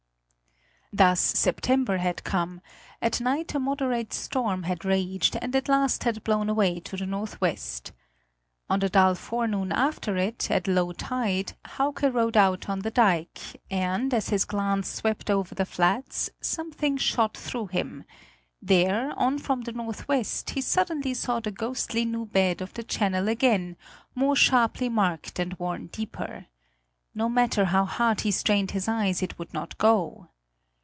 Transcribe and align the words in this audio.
Thus 0.93 1.21
September 1.21 1.95
had 1.99 2.25
come; 2.25 2.59
at 3.01 3.21
night 3.21 3.55
a 3.55 3.59
moderate 3.59 4.11
storm 4.11 4.63
had 4.63 4.83
raged 4.83 5.37
and 5.41 5.55
at 5.55 5.69
last 5.69 6.03
had 6.03 6.21
blown 6.25 6.49
away 6.49 6.81
to 6.81 6.97
the 6.97 7.05
northwest. 7.05 7.93
On 8.69 8.81
the 8.81 8.89
dull 8.89 9.15
forenoon 9.15 9.71
after 9.71 10.17
it, 10.17 10.51
at 10.51 10.67
low 10.67 10.91
tide, 10.91 11.53
Hauke 11.63 12.01
rode 12.13 12.35
out 12.35 12.67
on 12.67 12.79
the 12.79 12.91
dike 12.91 13.39
and, 13.71 14.13
as 14.13 14.27
his 14.27 14.43
glance 14.43 14.89
swept 14.89 15.29
over 15.29 15.55
the 15.55 15.65
flats, 15.65 16.29
something 16.41 16.97
shot 16.97 17.37
through 17.37 17.67
him: 17.67 18.03
there, 18.61 19.17
on 19.17 19.39
from 19.39 19.61
the 19.61 19.71
northwest, 19.71 20.49
he 20.49 20.59
suddenly 20.61 21.13
saw 21.13 21.39
the 21.39 21.51
ghostly 21.51 22.03
new 22.03 22.25
bed 22.25 22.61
of 22.61 22.73
the 22.73 22.83
channel 22.83 23.29
again, 23.29 23.77
more 24.13 24.35
sharply 24.35 24.89
marked 24.89 25.39
and 25.39 25.57
worn 25.57 25.87
deeper. 25.87 26.47
No 27.15 27.29
matter 27.29 27.63
how 27.63 27.85
hard 27.85 28.21
he 28.21 28.31
strained 28.31 28.71
his 28.71 28.89
eyes, 28.89 29.21
it 29.23 29.39
would 29.39 29.53
not 29.53 29.77
go. 29.77 30.27